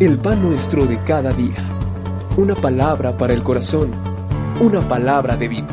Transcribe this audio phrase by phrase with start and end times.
[0.00, 1.56] El pan nuestro de cada día.
[2.36, 3.90] Una palabra para el corazón.
[4.60, 5.66] Una palabra de vida.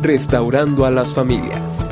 [0.00, 1.90] Restaurando a las familias.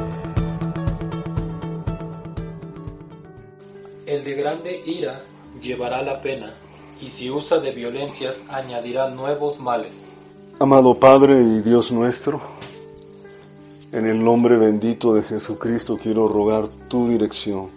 [4.07, 5.21] El de grande ira
[5.61, 6.54] llevará la pena,
[7.03, 10.21] y si usa de violencias añadirá nuevos males.
[10.59, 12.41] Amado Padre y Dios nuestro,
[13.93, 17.68] en el nombre bendito de Jesucristo quiero rogar tu dirección.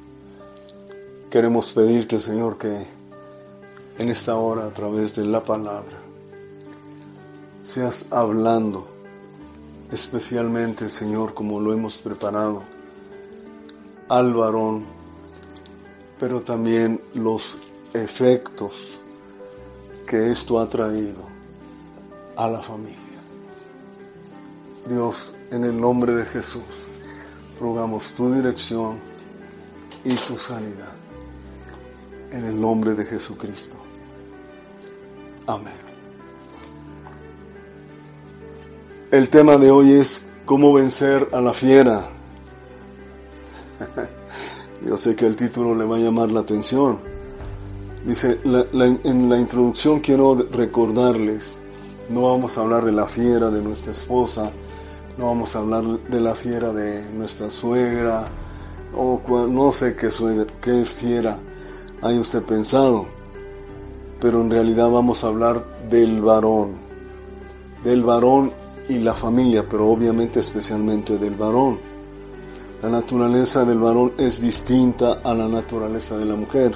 [1.29, 2.96] Queremos pedirte, Señor, que
[3.97, 5.97] en esta hora, a través de la palabra,
[7.63, 8.87] seas hablando,
[9.91, 12.61] especialmente, Señor, como lo hemos preparado,
[14.09, 14.85] al varón,
[16.19, 17.55] pero también los
[17.93, 18.97] efectos
[20.07, 21.23] que esto ha traído
[22.35, 22.97] a la familia.
[24.87, 26.63] Dios, en el nombre de Jesús,
[27.59, 28.99] rogamos tu dirección
[30.03, 30.93] y tu sanidad.
[32.31, 33.86] En el nombre de Jesucristo.
[35.47, 35.73] Amén.
[39.11, 42.03] El tema de hoy es cómo vencer a la fiera.
[44.85, 46.99] Yo sé que el título le va a llamar la atención.
[48.05, 51.53] Dice, en la introducción quiero recordarles,
[52.09, 54.51] no vamos a hablar de la fiera de nuestra esposa,
[55.17, 58.27] no vamos a hablar de la fiera de nuestra suegra,
[58.95, 61.37] o no sé qué, suegra, qué fiera
[62.01, 63.07] hay usted pensado,
[64.19, 66.77] pero en realidad vamos a hablar del varón,
[67.83, 68.51] del varón
[68.89, 71.79] y la familia, pero obviamente especialmente del varón.
[72.81, 76.73] La naturaleza del varón es distinta a la naturaleza de la mujer,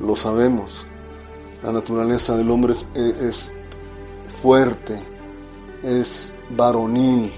[0.00, 0.84] lo sabemos.
[1.62, 3.50] La naturaleza del hombre es,
[4.40, 5.02] fuerte,
[5.82, 7.32] es varonil.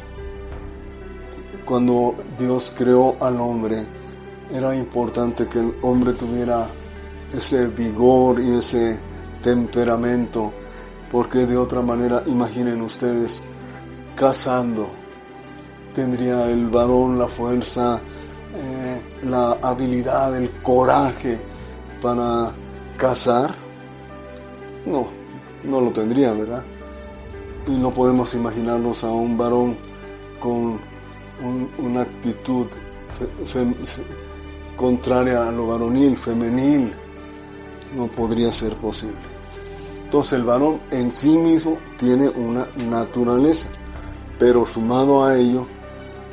[1.65, 3.87] Cuando Dios creó al hombre,
[4.53, 6.67] era importante que el hombre tuviera
[7.33, 8.99] ese vigor y ese
[9.43, 10.53] temperamento,
[11.11, 13.43] porque de otra manera, imaginen ustedes,
[14.15, 14.89] cazando,
[15.95, 18.01] tendría el varón la fuerza,
[18.55, 21.39] eh, la habilidad, el coraje
[22.01, 22.53] para
[22.97, 23.55] cazar.
[24.87, 25.07] No,
[25.65, 26.63] no lo tendría, ¿verdad?
[27.67, 29.77] Y no podemos imaginarnos a un varón
[30.41, 30.81] con
[31.79, 32.67] una actitud
[34.77, 36.93] contraria a lo varonil, femenil,
[37.97, 39.17] no podría ser posible.
[40.05, 43.69] Entonces el varón en sí mismo tiene una naturaleza,
[44.39, 45.67] pero sumado a ello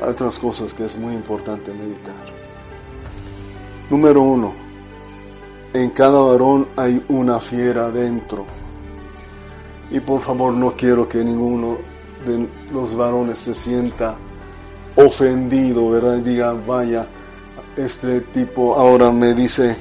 [0.02, 2.16] hay otras cosas que es muy importante meditar.
[3.90, 4.54] Número uno,
[5.74, 8.46] en cada varón hay una fiera dentro.
[9.92, 11.78] Y por favor no quiero que ninguno
[12.26, 14.16] de los varones se sienta
[14.96, 16.18] ofendido, ¿verdad?
[16.18, 17.08] diga, vaya,
[17.76, 19.76] este tipo ahora me dice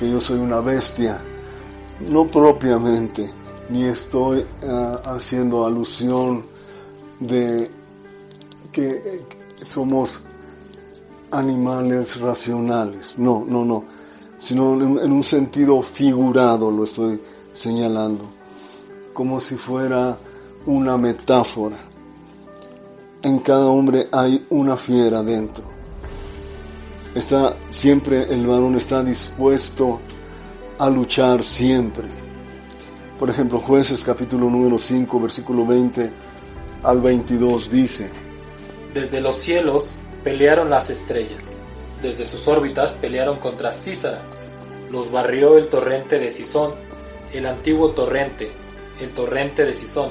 [0.00, 1.22] que yo soy una bestia.
[2.08, 3.30] No propiamente,
[3.68, 6.42] ni estoy ah, haciendo alusión
[7.20, 7.70] de
[8.72, 9.20] que
[9.62, 10.22] somos
[11.30, 13.18] animales racionales.
[13.18, 13.84] No, no, no.
[14.38, 17.20] Sino en un sentido figurado lo estoy
[17.52, 18.24] señalando.
[19.12, 20.16] Como si fuera
[20.64, 21.76] una metáfora.
[23.22, 25.69] En cada hombre hay una fiera dentro
[27.14, 30.00] está siempre el varón está dispuesto
[30.78, 32.04] a luchar siempre.
[33.18, 36.10] Por ejemplo, Jueces capítulo número 5, versículo 20
[36.82, 38.10] al 22 dice,
[38.94, 41.58] Desde los cielos pelearon las estrellas,
[42.00, 44.22] desde sus órbitas pelearon contra Císara,
[44.90, 46.72] los barrió el torrente de Sison,
[47.34, 48.50] el antiguo torrente,
[49.00, 50.10] el torrente de Sison.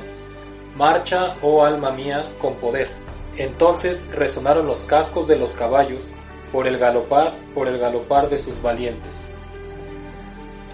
[0.78, 2.90] Marcha, oh alma mía, con poder.
[3.38, 6.12] Entonces resonaron los cascos de los caballos
[6.52, 9.30] por el galopar, por el galopar de sus valientes.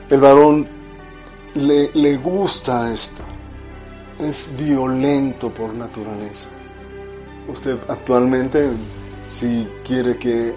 [0.09, 0.67] El varón
[1.55, 3.23] le, le gusta esto,
[4.19, 6.47] es violento por naturaleza.
[7.47, 8.69] Usted actualmente,
[9.29, 10.53] si quiere que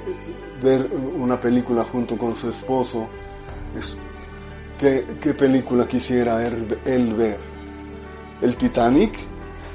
[0.63, 3.07] ver una película junto con su esposo,
[4.79, 7.39] ¿qué, ¿qué, película quisiera él, él ver?
[8.41, 9.15] ¿El Titanic?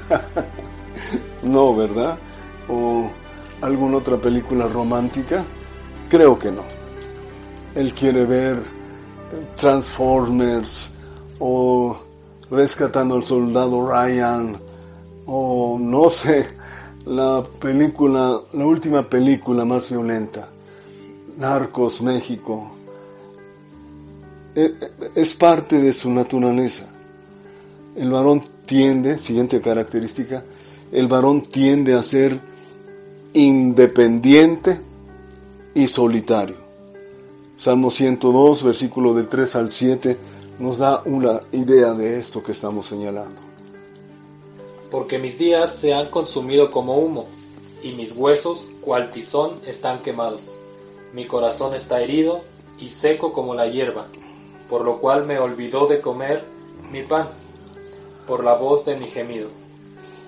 [1.42, 2.18] no, ¿verdad?
[2.68, 3.10] O
[3.64, 5.44] alguna otra película romántica?
[6.08, 6.62] Creo que no.
[7.74, 8.62] Él quiere ver
[9.56, 10.90] Transformers
[11.38, 11.96] o
[12.50, 14.60] Rescatando al Soldado Ryan
[15.26, 16.46] o no sé,
[17.06, 20.48] la película, la última película más violenta,
[21.38, 22.70] Narcos México.
[24.54, 26.84] E, e, es parte de su naturaleza.
[27.96, 30.44] El varón tiende, siguiente característica,
[30.92, 32.38] el varón tiende a ser
[33.34, 34.80] independiente
[35.74, 36.56] y solitario.
[37.56, 40.16] Salmo 102, versículo del 3 al 7,
[40.60, 43.40] nos da una idea de esto que estamos señalando.
[44.88, 47.26] Porque mis días se han consumido como humo,
[47.82, 50.54] y mis huesos, cual tizón, están quemados.
[51.12, 52.42] Mi corazón está herido
[52.78, 54.06] y seco como la hierba,
[54.70, 56.44] por lo cual me olvidó de comer
[56.92, 57.28] mi pan,
[58.28, 59.48] por la voz de mi gemido.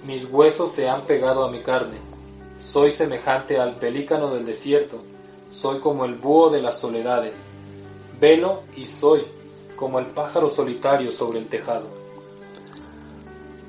[0.04, 2.15] Mis huesos se han pegado a mi carne.
[2.58, 5.02] Soy semejante al pelícano del desierto,
[5.50, 7.48] soy como el búho de las soledades.
[8.18, 9.22] Velo y soy
[9.76, 11.86] como el pájaro solitario sobre el tejado.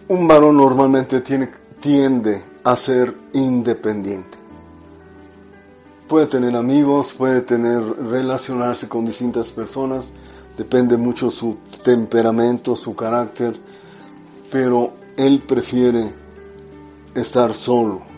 [0.07, 1.21] Un varón normalmente
[1.81, 4.37] tiende a ser independiente.
[6.07, 10.11] Puede tener amigos, puede tener relacionarse con distintas personas,
[10.57, 13.59] depende mucho su temperamento, su carácter,
[14.49, 16.13] pero él prefiere
[17.13, 18.16] estar solo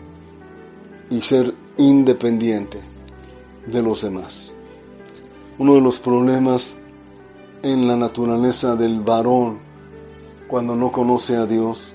[1.10, 2.78] y ser independiente
[3.66, 4.52] de los demás.
[5.58, 6.76] Uno de los problemas
[7.62, 9.58] en la naturaleza del varón
[10.48, 11.92] cuando no conoce a Dios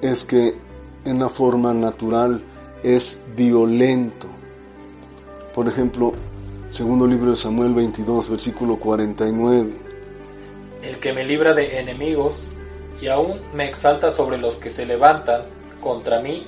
[0.00, 0.54] es que
[1.04, 2.42] en la forma natural
[2.82, 4.26] es violento.
[5.54, 6.12] Por ejemplo,
[6.70, 9.70] segundo libro de Samuel 22, versículo 49.
[10.82, 12.50] El que me libra de enemigos
[13.00, 15.42] y aún me exalta sobre los que se levantan
[15.80, 16.46] contra mí,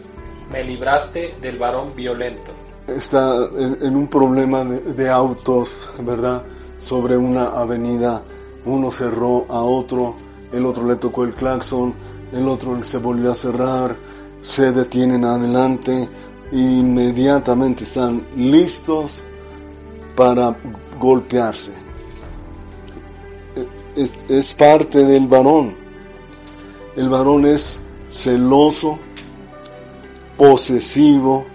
[0.50, 2.52] me libraste del varón violento.
[2.87, 6.43] Está en, un problema de, autos, ¿verdad?
[6.79, 8.23] Sobre una avenida,
[8.67, 10.17] uno cerró a otro,
[10.52, 11.94] el otro le tocó el claxon,
[12.32, 13.96] el otro se volvió a cerrar,
[14.41, 16.08] se detienen adelante,
[16.52, 19.23] inmediatamente están listos
[20.14, 20.56] para
[20.99, 21.73] golpearse.
[23.96, 25.76] Es, parte del varón.
[26.96, 28.99] El varón es celoso,
[30.37, 31.47] posesivo,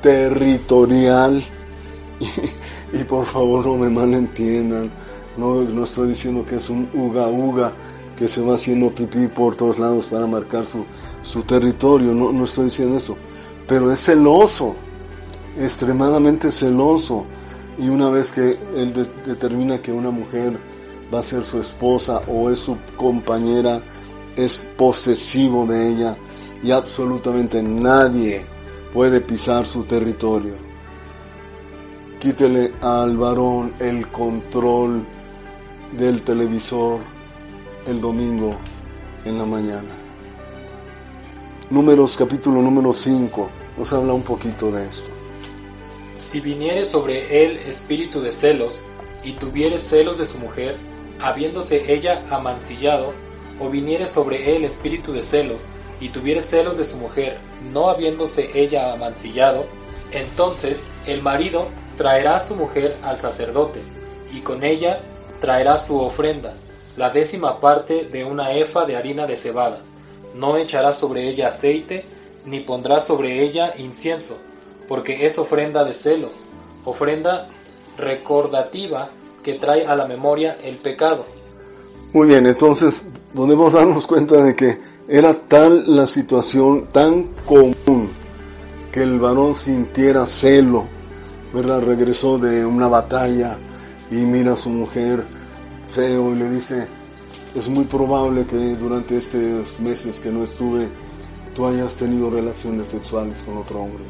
[0.00, 1.42] territorial.
[2.92, 4.90] Y, por favor no me malentiendan.
[5.36, 7.72] No, no estoy diciendo que es un uga uga
[8.16, 10.86] que se va haciendo pipí por todos lados para marcar su,
[11.24, 12.14] su territorio.
[12.14, 13.16] No, no estoy diciendo eso
[13.66, 14.74] pero es celoso,
[15.58, 17.24] extremadamente celoso.
[17.78, 20.58] Y una vez que él determina que una mujer
[21.12, 23.82] va a ser su esposa o es su compañera,
[24.36, 26.16] es posesivo de ella
[26.62, 28.44] y absolutamente nadie
[28.92, 30.54] puede pisar su territorio.
[32.20, 35.04] Quítele al varón el control
[35.96, 37.00] del televisor
[37.86, 38.56] el domingo
[39.24, 39.90] en la mañana.
[41.70, 45.08] Números capítulo número 5 nos habla un poquito de esto.
[46.20, 48.84] Si viniere sobre él espíritu de celos,
[49.22, 50.76] y tuviere celos de su mujer,
[51.20, 53.12] habiéndose ella amancillado,
[53.60, 55.66] o viniere sobre él espíritu de celos,
[56.00, 57.38] y tuviere celos de su mujer,
[57.72, 59.66] no habiéndose ella amancillado,
[60.12, 63.80] entonces el marido traerá a su mujer al sacerdote,
[64.32, 65.00] y con ella
[65.40, 66.54] traerá su ofrenda,
[66.96, 69.80] la décima parte de una efa de harina de cebada
[70.36, 72.04] no echará sobre ella aceite,
[72.44, 74.36] ni pondrá sobre ella incienso,
[74.88, 76.46] porque es ofrenda de celos,
[76.84, 77.48] ofrenda
[77.96, 79.08] recordativa
[79.42, 81.26] que trae a la memoria el pecado.
[82.12, 83.02] Muy bien, entonces
[83.34, 84.78] podemos darnos cuenta de que
[85.08, 88.10] era tal la situación tan común
[88.90, 90.86] que el varón sintiera celo,
[91.54, 91.82] ¿verdad?
[91.82, 93.56] Regresó de una batalla
[94.10, 95.24] y mira a su mujer
[95.90, 96.88] feo y le dice,
[97.54, 100.88] es muy probable que durante estos meses que no estuve
[101.54, 104.04] tú hayas tenido relaciones sexuales con otro hombre.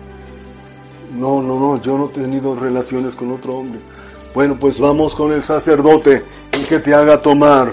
[1.14, 3.80] No, no, no, yo no he tenido relaciones con otro hombre.
[4.34, 6.24] Bueno, pues vamos con el sacerdote
[6.58, 7.72] y que te haga tomar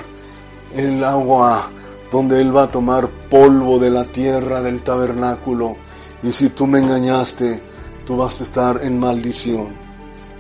[0.76, 1.70] el agua
[2.14, 5.78] donde él va a tomar polvo de la tierra del tabernáculo.
[6.22, 7.60] Y si tú me engañaste,
[8.06, 9.70] tú vas a estar en maldición.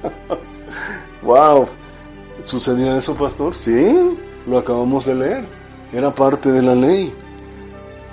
[1.23, 1.67] wow.
[2.45, 3.55] ¿Sucedía eso, pastor?
[3.55, 3.91] Sí.
[4.45, 5.47] Lo acabamos de leer.
[5.91, 7.11] Era parte de la ley.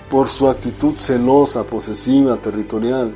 [0.08, 3.14] Por su actitud celosa, posesiva, territorial.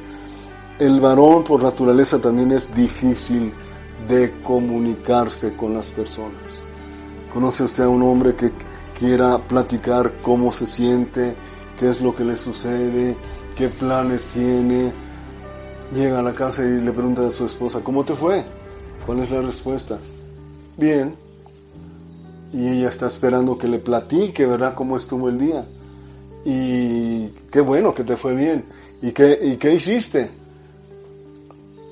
[0.79, 3.51] El varón por naturaleza también es difícil
[4.07, 6.63] de comunicarse con las personas.
[7.35, 8.53] ¿Conoce usted a un hombre que
[8.97, 11.35] quiera platicar cómo se siente,
[11.77, 13.17] qué es lo que le sucede,
[13.57, 14.93] qué planes tiene?
[15.93, 18.45] Llega a la casa y le pregunta a su esposa, ¿cómo te fue?
[19.05, 19.99] ¿Cuál es la respuesta?
[20.77, 21.17] Bien,
[22.53, 25.67] y ella está esperando que le platique, ¿verdad?, cómo estuvo el día.
[26.45, 28.65] Y qué bueno que te fue bien.
[29.03, 30.31] ¿Y qué, y qué hiciste?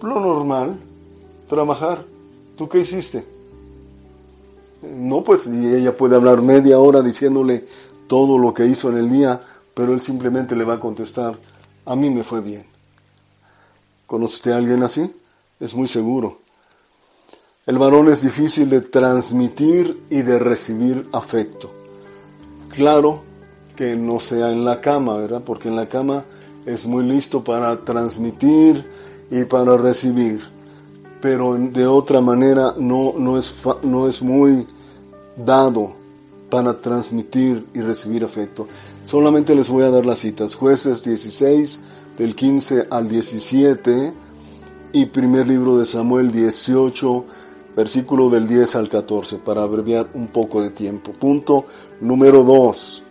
[0.02, 0.76] Lo normal,
[1.48, 2.04] trabajar.
[2.56, 3.41] ¿Tú qué hiciste?
[4.82, 7.64] No, pues, y ella puede hablar media hora diciéndole
[8.08, 9.40] todo lo que hizo en el día,
[9.74, 11.38] pero él simplemente le va a contestar,
[11.86, 12.64] a mí me fue bien.
[14.06, 15.10] ¿Conoce usted a alguien así?
[15.60, 16.40] Es muy seguro.
[17.64, 21.70] El varón es difícil de transmitir y de recibir afecto.
[22.70, 23.22] Claro
[23.76, 25.42] que no sea en la cama, ¿verdad?
[25.44, 26.24] Porque en la cama
[26.66, 28.84] es muy listo para transmitir
[29.30, 30.51] y para recibir.
[31.22, 34.66] Pero de otra manera no, no, es, no es muy
[35.36, 35.94] dado
[36.50, 38.66] para transmitir y recibir afecto.
[39.06, 40.54] Solamente les voy a dar las citas.
[40.54, 41.80] Jueces 16,
[42.18, 44.12] del 15 al 17,
[44.92, 47.24] y primer libro de Samuel 18,
[47.74, 51.12] versículo del 10 al 14, para abreviar un poco de tiempo.
[51.12, 51.64] Punto
[52.00, 53.02] número 2.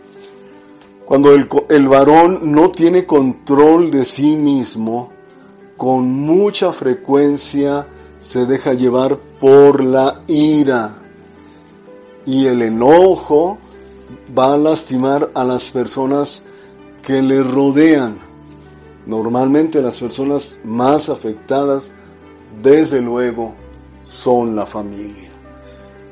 [1.06, 5.10] Cuando el, el varón no tiene control de sí mismo,
[5.78, 7.88] con mucha frecuencia
[8.22, 10.94] se deja llevar por la ira
[12.26, 13.58] y el enojo
[14.38, 16.44] va a lastimar a las personas
[17.02, 18.20] que le rodean.
[19.08, 21.92] Normalmente las personas más afectadas,
[22.62, 23.56] desde luego,
[24.04, 25.30] son la familia.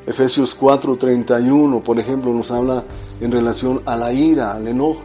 [0.07, 2.83] Efesios 4:31, por ejemplo, nos habla
[3.21, 5.03] en relación a la ira, al enojo.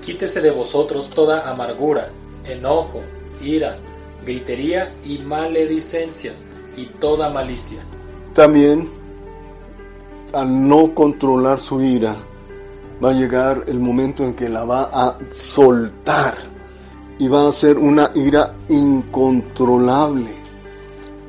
[0.00, 2.10] Quítese de vosotros toda amargura,
[2.44, 3.00] enojo,
[3.42, 3.76] ira,
[4.24, 6.32] gritería y maledicencia
[6.76, 7.80] y toda malicia.
[8.34, 8.88] También
[10.34, 12.16] al no controlar su ira,
[13.02, 16.34] va a llegar el momento en que la va a soltar
[17.18, 20.30] y va a ser una ira incontrolable.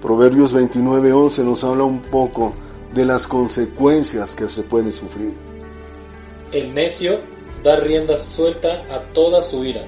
[0.02, 2.54] Proverbios 29:11 nos habla un poco
[2.94, 5.34] de las consecuencias que se pueden sufrir.
[6.52, 7.20] El necio
[7.64, 9.84] da rienda suelta a toda su ira,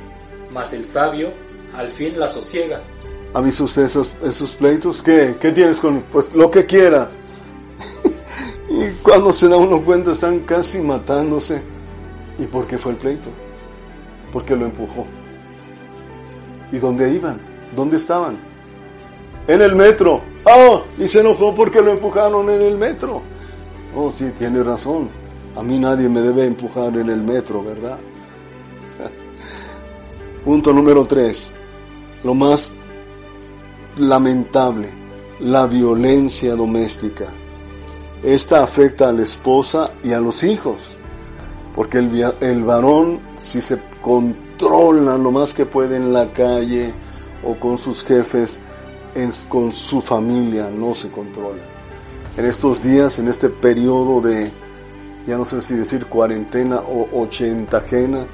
[0.51, 1.29] mas el sabio
[1.75, 2.81] al fin la sosiega.
[3.37, 5.03] ¿Ha visto usted esos, pleitos?
[5.03, 5.35] ¿Qué?
[5.39, 6.01] ¿Qué tienes con...?
[6.11, 7.09] Pues lo que quieras.
[8.67, 11.61] Y cuando se da uno cuenta están casi matándose.
[12.39, 13.29] ¿Y por qué fue el pleito?
[14.33, 15.05] Porque lo empujó.
[16.71, 17.39] ¿Y dónde iban?
[17.75, 18.37] ¿Dónde estaban?
[19.47, 20.23] En el metro.
[20.43, 20.81] ¡Oh!
[20.97, 23.21] Y se enojó porque lo empujaron en el metro.
[23.95, 25.09] Oh, sí, tiene razón.
[25.55, 27.99] A mí nadie me debe empujar en el metro, ¿verdad?
[30.43, 31.51] Punto número tres.
[32.23, 32.73] Lo más
[33.99, 34.89] lamentable,
[35.39, 37.25] la violencia doméstica.
[38.23, 40.77] Esta afecta a la esposa y a los hijos,
[41.75, 46.91] porque el, el varón, si se controla lo más que puede en la calle
[47.43, 48.59] o con sus jefes,
[49.13, 51.61] en, con su familia no se controla.
[52.35, 54.51] En estos días, en este periodo de,
[55.25, 58.25] ya no sé si decir cuarentena o ochentagena,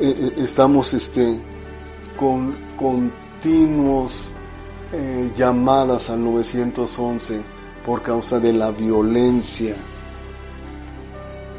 [0.00, 1.40] eh, estamos este,
[2.18, 4.31] con continuos
[4.92, 7.40] eh, llamadas al 911
[7.84, 9.74] por causa de la violencia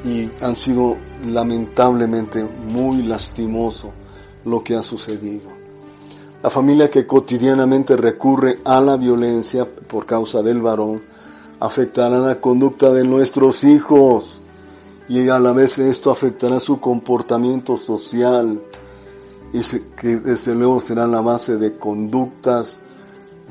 [0.04, 3.94] y han sido lamentablemente muy lastimoso
[4.46, 5.50] lo que ha sucedido.
[6.44, 11.02] La familia que cotidianamente recurre a la violencia por causa del varón
[11.60, 14.42] afectará la conducta de nuestros hijos
[15.08, 18.62] y a la vez esto afectará su comportamiento social
[19.54, 19.62] y
[19.96, 22.82] que desde luego será la base de conductas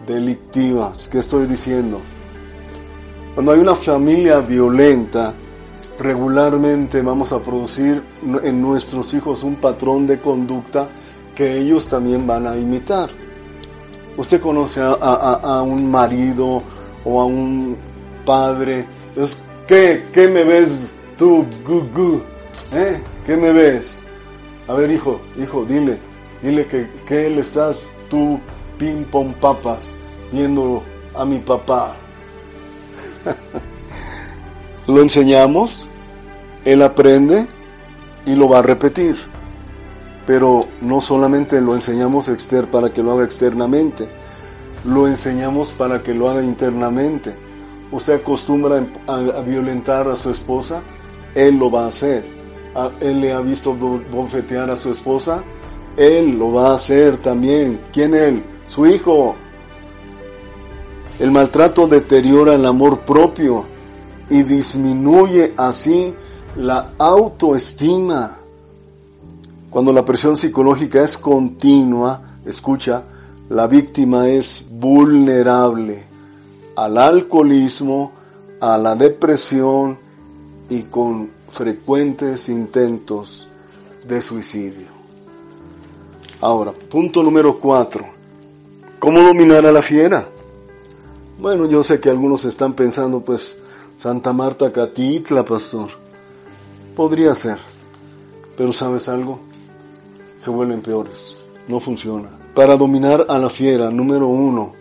[0.07, 1.09] delictivas.
[1.09, 2.01] ¿Qué estoy diciendo?
[3.35, 5.35] Cuando hay una familia violenta,
[5.99, 8.03] regularmente vamos a producir
[8.43, 10.89] en nuestros hijos un patrón de conducta
[11.35, 13.11] que ellos también van a imitar.
[14.17, 16.63] Usted conoce a, un marido
[17.05, 17.77] o a un
[18.27, 18.87] padre.
[19.67, 20.73] ¿qué, ¿Qué me ves
[21.17, 22.21] tú, gu,
[22.75, 23.01] ¿Eh?
[23.27, 23.97] ¿Qué me ves?
[24.69, 25.99] A ver, hijo, hijo, dile,
[26.43, 27.79] dile que, que él estás
[28.09, 28.39] tú,
[28.83, 29.95] ping pong papas,
[30.33, 30.83] viendo
[31.15, 31.95] a mi papá.
[34.89, 35.87] lo enseñamos,
[36.65, 37.47] él aprende
[38.27, 39.15] y lo va a repetir.
[40.27, 44.09] Pero no solamente lo enseñamos exter para que lo haga externamente,
[44.85, 47.33] lo enseñamos para que lo haga internamente.
[47.93, 50.83] Usted acostumbra a, violentar a su esposa,
[51.37, 52.25] él lo va a hacer.
[53.01, 55.41] él le ha visto bofetear a su esposa,
[55.97, 57.81] él lo va a hacer también.
[57.93, 58.43] ¿Quién él?
[58.73, 59.35] Su hijo.
[61.19, 63.67] El maltrato deteriora el amor propio
[64.31, 66.15] y disminuye así
[66.57, 68.39] la autoestima.
[69.69, 73.03] Cuando la presión psicológica es continua, escucha,
[73.51, 76.05] la víctima es vulnerable
[76.75, 78.13] al alcoholismo,
[78.59, 79.99] a la depresión
[80.71, 83.49] y con frecuentes intentos
[84.09, 84.87] de suicidio.
[86.41, 88.22] Ahora, punto número cuatro.
[89.03, 90.29] ¿Cómo dominar a la fiera?
[91.41, 93.57] Bueno, yo sé que algunos están pensando, pues,
[93.97, 95.89] Santa Marta Catitla, pastor.
[96.95, 97.59] Podría ser,
[98.57, 99.41] pero ¿sabes algo?
[100.39, 101.35] Se vuelven peores,
[101.67, 102.29] no funciona.
[102.55, 104.73] Para dominar a la fiera, número uno,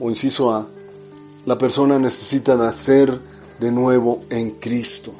[0.00, 0.66] o inciso A,
[1.46, 3.20] la persona necesita nacer
[3.60, 5.12] de nuevo en Cristo.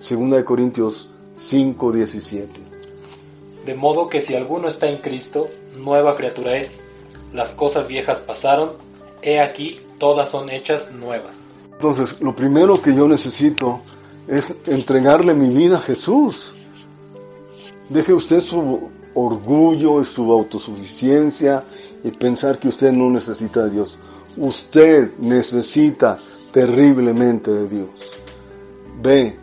[0.00, 2.48] Segunda de Corintios 5, 17.
[3.66, 6.86] De modo que si alguno está en Cristo, nueva criatura es.
[7.32, 8.70] Las cosas viejas pasaron,
[9.22, 11.46] he aquí, todas son hechas nuevas.
[11.72, 13.80] Entonces, lo primero que yo necesito
[14.28, 16.54] es entregarle mi vida a Jesús.
[17.88, 21.64] Deje usted su orgullo y su autosuficiencia
[22.04, 23.98] y pensar que usted no necesita de Dios.
[24.36, 26.18] Usted necesita
[26.52, 27.88] terriblemente de Dios.
[29.02, 29.36] Ve,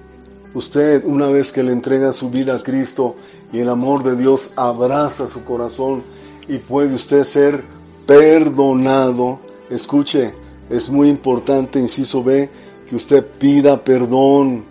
[0.54, 3.16] usted una vez que le entrega su vida a Cristo
[3.52, 6.04] y el amor de Dios abraza su corazón
[6.48, 7.64] y puede usted ser
[8.10, 9.40] perdonado.
[9.70, 10.34] Escuche,
[10.68, 12.50] es muy importante, inciso B,
[12.90, 14.66] que usted pida perdón,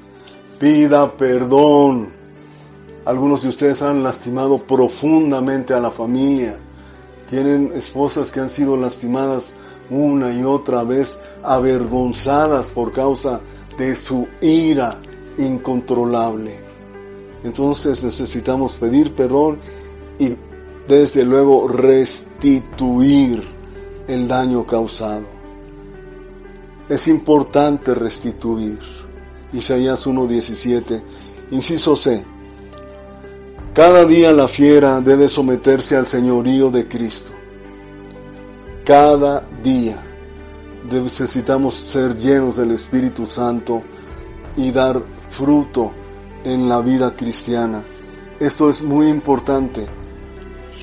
[0.59, 2.09] pida perdón.
[3.05, 6.57] Algunos de ustedes han lastimado profundamente a la familia.
[7.31, 9.55] Tienen esposas que han sido lastimadas
[9.89, 13.41] una y otra vez, avergonzadas por causa
[13.79, 14.99] de su ira
[15.39, 16.59] incontrolable.
[17.45, 19.59] Entonces necesitamos pedir perdón
[20.19, 20.35] y
[20.89, 23.45] desde luego restituir
[24.09, 25.27] el daño causado.
[26.89, 28.79] Es importante restituir.
[29.53, 31.03] Isaías 1.17,
[31.51, 32.25] inciso C.
[33.75, 37.33] Cada día la fiera debe someterse al señorío de Cristo.
[38.85, 40.03] Cada día
[40.91, 43.83] necesitamos ser llenos del Espíritu Santo
[44.57, 45.93] y dar fruto
[46.45, 47.83] en la vida cristiana.
[48.41, 49.98] Esto es muy importante.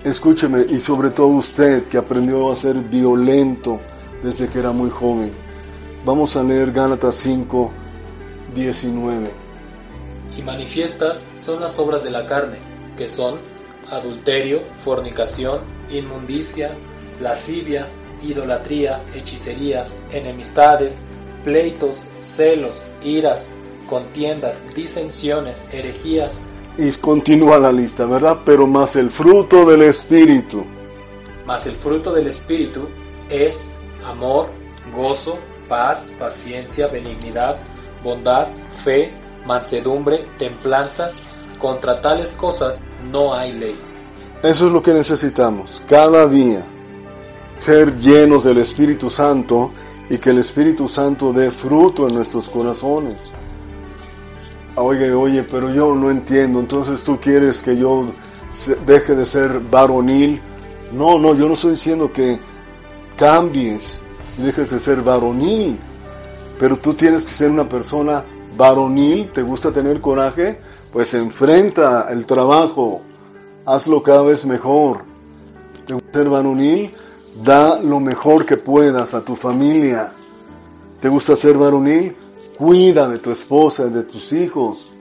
[0.06, 3.80] Escúcheme y sobre todo usted que aprendió a ser violento
[4.22, 5.32] desde que era muy joven.
[6.06, 7.72] Vamos a leer Gálatas 5,
[8.54, 9.32] 19.
[10.38, 12.58] Y manifiestas son las obras de la carne,
[12.96, 13.40] que son
[13.90, 16.70] adulterio, fornicación, inmundicia,
[17.20, 17.88] lascivia,
[18.22, 21.02] idolatría, hechicerías, enemistades,
[21.44, 23.50] pleitos, celos, iras,
[23.90, 26.44] contiendas, disensiones, herejías.
[26.78, 28.40] Y continúa la lista, ¿verdad?
[28.46, 30.64] Pero más el fruto del Espíritu.
[31.46, 32.88] Mas el fruto del Espíritu
[33.30, 33.70] es
[34.06, 34.50] amor,
[34.94, 35.38] gozo,
[35.70, 37.58] paz, paciencia, benignidad,
[38.04, 38.48] bondad,
[38.84, 39.12] fe,
[39.46, 41.12] mansedumbre, templanza.
[41.60, 43.76] Contra tales cosas no hay ley.
[44.44, 46.64] Eso es lo que necesitamos cada día.
[47.58, 49.72] Ser llenos del Espíritu Santo
[50.10, 53.22] y que el Espíritu Santo dé fruto en nuestros corazones.
[54.78, 56.60] Oye, oye, pero yo no entiendo.
[56.60, 58.06] Entonces tú quieres que yo
[58.86, 60.42] deje de ser varonil.
[60.92, 62.40] No, no, yo no estoy diciendo que
[63.16, 64.02] cambies
[64.38, 65.80] y dejes de ser varonil.
[66.60, 68.24] Pero tú tienes que ser una persona
[68.58, 69.30] varonil.
[69.32, 70.60] ¿Te gusta tener coraje?
[70.92, 73.02] Pues enfrenta el trabajo.
[73.66, 75.04] Hazlo cada vez mejor.
[75.88, 76.94] ¿Te gusta ser varonil?
[77.44, 80.12] Da lo mejor que puedas a tu familia.
[81.00, 82.16] ¿Te gusta ser varonil?
[82.58, 84.92] Cuida de tu esposa, de tus hijos.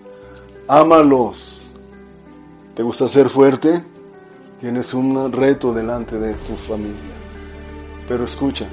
[0.66, 1.72] Ámalos.
[2.74, 3.84] ¿Te gusta ser fuerte?
[4.60, 7.14] Tienes un reto delante de tu familia.
[8.08, 8.68] Pero escucha,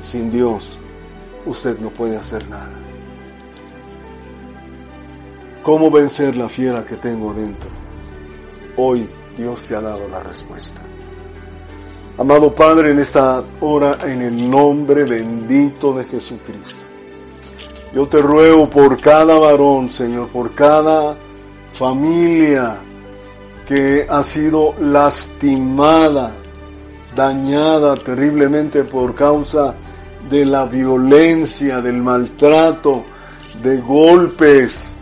[0.00, 0.78] sin Dios
[1.46, 2.72] usted no puede hacer nada.
[5.62, 7.68] ¿Cómo vencer la fiera que tengo dentro?
[8.76, 10.82] Hoy Dios te ha dado la respuesta.
[12.18, 16.85] Amado Padre, en esta hora, en el nombre bendito de Jesucristo,
[17.96, 21.16] yo te ruego por cada varón, Señor, por cada
[21.72, 22.76] familia
[23.66, 26.34] que ha sido lastimada,
[27.14, 29.74] dañada terriblemente por causa
[30.28, 33.02] de la violencia, del maltrato,
[33.62, 34.94] de golpes.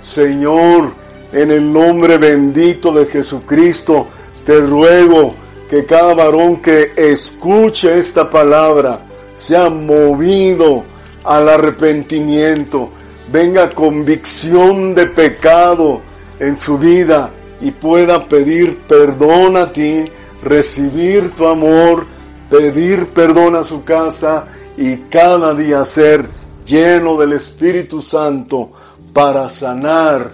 [0.00, 0.92] Señor,
[1.32, 4.06] en el nombre bendito de Jesucristo,
[4.46, 5.34] te ruego
[5.68, 9.00] que cada varón que escuche esta palabra
[9.34, 10.84] sea movido
[11.24, 12.90] al arrepentimiento,
[13.30, 16.00] venga convicción de pecado
[16.38, 17.30] en su vida
[17.60, 20.04] y pueda pedir perdón a ti,
[20.42, 22.06] recibir tu amor,
[22.48, 26.28] pedir perdón a su casa y cada día ser
[26.64, 28.70] lleno del Espíritu Santo
[29.12, 30.32] para sanar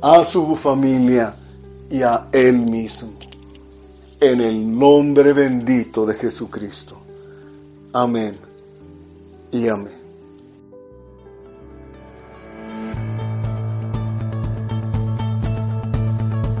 [0.00, 1.34] a su familia
[1.90, 3.12] y a él mismo.
[4.20, 6.96] En el nombre bendito de Jesucristo.
[7.92, 8.36] Amén
[9.50, 10.03] y amén.